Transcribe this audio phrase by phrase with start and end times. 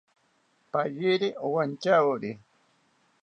[0.71, 2.31] Payiro owantyawori